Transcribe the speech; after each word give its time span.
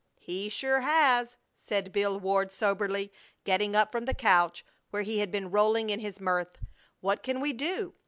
"He 0.17 0.49
sure 0.49 0.79
has!" 0.79 1.37
said 1.55 1.91
Bill 1.91 2.19
Ward, 2.19 2.51
soberly, 2.51 3.13
getting 3.43 3.75
up 3.75 3.91
from 3.91 4.05
the 4.05 4.15
couch 4.15 4.65
where 4.89 5.03
he 5.03 5.19
had 5.19 5.29
been 5.29 5.51
rolling 5.51 5.91
in 5.91 5.99
his 5.99 6.19
mirth. 6.19 6.57
"What 7.01 7.21
can 7.21 7.39
we 7.39 7.53
do? 7.53 7.93